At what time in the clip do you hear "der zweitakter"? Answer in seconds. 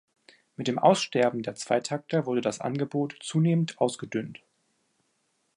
1.43-2.25